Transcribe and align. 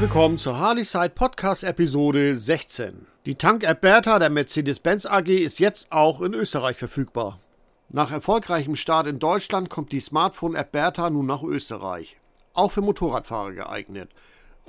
willkommen 0.00 0.38
zur 0.38 0.58
Harley-Side 0.58 1.10
Podcast 1.10 1.64
Episode 1.64 2.36
16. 2.36 3.06
Die 3.26 3.34
Tank-App 3.34 3.80
Bertha 3.80 4.18
der 4.18 4.28
Mercedes-Benz 4.28 5.06
AG 5.06 5.28
ist 5.28 5.58
jetzt 5.58 5.92
auch 5.92 6.20
in 6.20 6.34
Österreich 6.34 6.76
verfügbar. 6.76 7.38
Nach 7.88 8.10
erfolgreichem 8.10 8.76
Start 8.76 9.06
in 9.06 9.18
Deutschland 9.18 9.70
kommt 9.70 9.92
die 9.92 10.00
Smartphone-App 10.00 10.72
Bertha 10.72 11.08
nun 11.08 11.26
nach 11.26 11.42
Österreich. 11.42 12.18
Auch 12.54 12.72
für 12.72 12.82
Motorradfahrer 12.82 13.52
geeignet. 13.52 14.10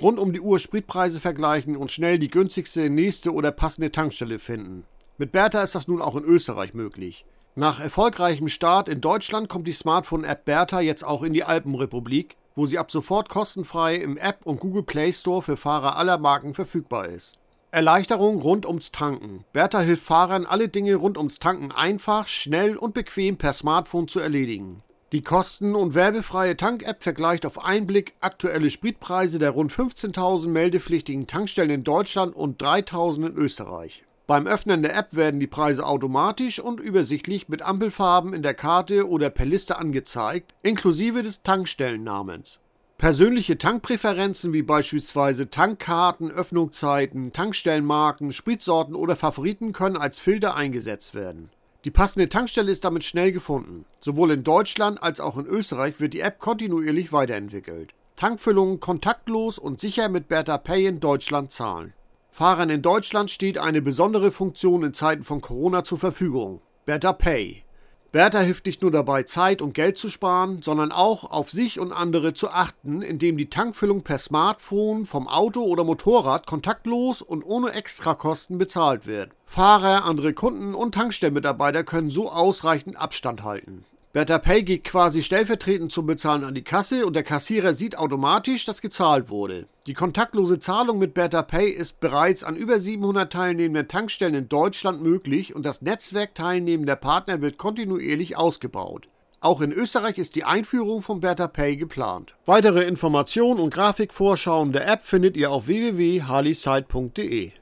Rund 0.00 0.18
um 0.18 0.32
die 0.32 0.40
Uhr 0.40 0.58
Spritpreise 0.58 1.20
vergleichen 1.20 1.76
und 1.76 1.90
schnell 1.90 2.18
die 2.18 2.30
günstigste, 2.30 2.88
nächste 2.88 3.32
oder 3.32 3.52
passende 3.52 3.90
Tankstelle 3.92 4.38
finden. 4.38 4.84
Mit 5.18 5.32
Bertha 5.32 5.62
ist 5.62 5.74
das 5.74 5.88
nun 5.88 6.00
auch 6.00 6.16
in 6.16 6.24
Österreich 6.24 6.72
möglich. 6.72 7.26
Nach 7.54 7.80
erfolgreichem 7.80 8.48
Start 8.48 8.88
in 8.88 9.00
Deutschland 9.00 9.48
kommt 9.48 9.66
die 9.66 9.72
Smartphone-App 9.72 10.44
Bertha 10.44 10.80
jetzt 10.80 11.04
auch 11.04 11.22
in 11.22 11.32
die 11.32 11.44
Alpenrepublik 11.44 12.36
wo 12.54 12.66
sie 12.66 12.78
ab 12.78 12.90
sofort 12.90 13.28
kostenfrei 13.28 13.96
im 13.96 14.16
App 14.16 14.40
und 14.44 14.60
Google 14.60 14.82
Play 14.82 15.12
Store 15.12 15.42
für 15.42 15.56
Fahrer 15.56 15.96
aller 15.96 16.18
Marken 16.18 16.54
verfügbar 16.54 17.06
ist. 17.06 17.38
Erleichterung 17.70 18.40
rund 18.40 18.66
ums 18.66 18.92
Tanken. 18.92 19.44
Bertha 19.54 19.80
hilft 19.80 20.04
Fahrern, 20.04 20.44
alle 20.44 20.68
Dinge 20.68 20.94
rund 20.96 21.16
ums 21.16 21.38
Tanken 21.38 21.72
einfach, 21.72 22.28
schnell 22.28 22.76
und 22.76 22.92
bequem 22.92 23.38
per 23.38 23.54
Smartphone 23.54 24.08
zu 24.08 24.20
erledigen. 24.20 24.82
Die 25.12 25.22
kosten- 25.22 25.74
und 25.74 25.94
werbefreie 25.94 26.56
Tank-App 26.56 27.02
vergleicht 27.02 27.44
auf 27.44 27.62
einen 27.62 27.86
Blick 27.86 28.14
aktuelle 28.20 28.70
Spritpreise 28.70 29.38
der 29.38 29.50
rund 29.50 29.72
15.000 29.72 30.48
meldepflichtigen 30.48 31.26
Tankstellen 31.26 31.70
in 31.70 31.84
Deutschland 31.84 32.34
und 32.34 32.62
3.000 32.62 33.26
in 33.26 33.36
Österreich. 33.36 34.04
Beim 34.32 34.46
Öffnen 34.46 34.80
der 34.80 34.96
App 34.96 35.14
werden 35.14 35.40
die 35.40 35.46
Preise 35.46 35.84
automatisch 35.84 36.58
und 36.58 36.80
übersichtlich 36.80 37.50
mit 37.50 37.60
Ampelfarben 37.60 38.32
in 38.32 38.42
der 38.42 38.54
Karte 38.54 39.06
oder 39.06 39.28
per 39.28 39.44
Liste 39.44 39.76
angezeigt, 39.76 40.54
inklusive 40.62 41.20
des 41.20 41.42
Tankstellennamens. 41.42 42.60
Persönliche 42.96 43.58
Tankpräferenzen 43.58 44.54
wie 44.54 44.62
beispielsweise 44.62 45.50
Tankkarten, 45.50 46.30
Öffnungszeiten, 46.30 47.34
Tankstellenmarken, 47.34 48.32
Spritsorten 48.32 48.94
oder 48.94 49.16
Favoriten 49.16 49.74
können 49.74 49.98
als 49.98 50.18
Filter 50.18 50.56
eingesetzt 50.56 51.14
werden. 51.14 51.50
Die 51.84 51.90
passende 51.90 52.30
Tankstelle 52.30 52.72
ist 52.72 52.84
damit 52.84 53.04
schnell 53.04 53.32
gefunden. 53.32 53.84
Sowohl 54.00 54.30
in 54.30 54.44
Deutschland 54.44 55.02
als 55.02 55.20
auch 55.20 55.36
in 55.36 55.44
Österreich 55.44 56.00
wird 56.00 56.14
die 56.14 56.20
App 56.20 56.38
kontinuierlich 56.38 57.12
weiterentwickelt. 57.12 57.92
Tankfüllungen 58.16 58.80
kontaktlos 58.80 59.58
und 59.58 59.78
sicher 59.78 60.08
mit 60.08 60.28
Bertha 60.28 60.56
Pay 60.56 60.86
in 60.86 61.00
Deutschland 61.00 61.52
zahlen. 61.52 61.92
Fahrern 62.34 62.70
in 62.70 62.80
Deutschland 62.80 63.30
steht 63.30 63.58
eine 63.58 63.82
besondere 63.82 64.30
Funktion 64.30 64.82
in 64.84 64.94
Zeiten 64.94 65.22
von 65.22 65.42
Corona 65.42 65.84
zur 65.84 65.98
Verfügung. 65.98 66.62
Better 66.86 67.12
Pay. 67.12 67.62
Bertha 68.10 68.38
hilft 68.38 68.64
nicht 68.64 68.80
nur 68.80 68.90
dabei, 68.90 69.24
Zeit 69.24 69.60
und 69.60 69.74
Geld 69.74 69.98
zu 69.98 70.08
sparen, 70.08 70.62
sondern 70.62 70.92
auch 70.92 71.30
auf 71.30 71.50
sich 71.50 71.78
und 71.78 71.92
andere 71.92 72.32
zu 72.32 72.48
achten, 72.48 73.02
indem 73.02 73.36
die 73.36 73.50
Tankfüllung 73.50 74.02
per 74.02 74.16
Smartphone, 74.16 75.04
vom 75.04 75.28
Auto 75.28 75.60
oder 75.62 75.84
Motorrad 75.84 76.46
kontaktlos 76.46 77.20
und 77.20 77.42
ohne 77.42 77.72
Extrakosten 77.72 78.56
bezahlt 78.56 79.06
wird. 79.06 79.32
Fahrer, 79.44 80.06
andere 80.06 80.32
Kunden 80.32 80.74
und 80.74 80.94
Tankstellenmitarbeiter 80.94 81.84
können 81.84 82.08
so 82.08 82.30
ausreichend 82.30 82.96
Abstand 82.96 83.44
halten. 83.44 83.84
Bertha 84.14 84.36
Pay 84.36 84.62
geht 84.62 84.84
quasi 84.84 85.22
stellvertretend 85.22 85.90
zum 85.90 86.04
Bezahlen 86.04 86.44
an 86.44 86.54
die 86.54 86.62
Kasse 86.62 87.06
und 87.06 87.16
der 87.16 87.22
Kassierer 87.22 87.72
sieht 87.72 87.96
automatisch, 87.96 88.66
dass 88.66 88.82
gezahlt 88.82 89.30
wurde. 89.30 89.66
Die 89.86 89.94
kontaktlose 89.94 90.58
Zahlung 90.58 90.98
mit 90.98 91.14
Bertha 91.14 91.40
Pay 91.40 91.70
ist 91.70 91.98
bereits 91.98 92.44
an 92.44 92.54
über 92.54 92.78
700 92.78 93.32
teilnehmenden 93.32 93.88
Tankstellen 93.88 94.34
in 94.34 94.50
Deutschland 94.50 95.02
möglich 95.02 95.56
und 95.56 95.64
das 95.64 95.80
Netzwerk 95.80 96.34
teilnehmender 96.34 96.96
Partner 96.96 97.40
wird 97.40 97.56
kontinuierlich 97.56 98.36
ausgebaut. 98.36 99.08
Auch 99.40 99.62
in 99.62 99.72
Österreich 99.72 100.18
ist 100.18 100.36
die 100.36 100.44
Einführung 100.44 101.00
von 101.00 101.20
Bertha 101.20 101.48
Pay 101.48 101.78
geplant. 101.78 102.34
Weitere 102.44 102.82
Informationen 102.82 103.60
und 103.60 103.72
Grafikvorschauen 103.72 104.72
der 104.72 104.88
App 104.88 105.02
findet 105.04 105.38
ihr 105.38 105.50
auf 105.50 105.68
www.harleyside.de. 105.68 107.52